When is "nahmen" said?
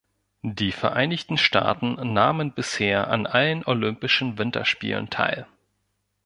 2.11-2.53